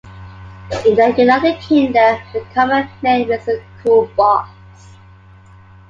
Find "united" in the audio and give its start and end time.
1.15-1.61